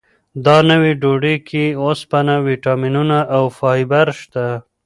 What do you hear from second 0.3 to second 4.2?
دا نوې ډوډۍ کې اوسپنه، ویټامینونه او فایبر